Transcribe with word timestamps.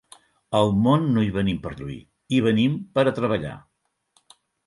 Al 0.59 0.71
món 0.85 1.03
no 1.17 1.25
hi 1.25 1.29
venim 1.35 1.59
per 1.65 1.73
lluir, 1.81 1.99
hi 2.37 2.41
venim 2.47 2.79
pera 2.97 3.15
treballar 3.19 3.55